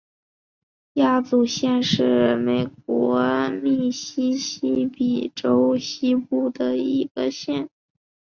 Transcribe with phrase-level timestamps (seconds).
[0.93, 7.69] 亚祖县是美国密西西比州西部的一个县。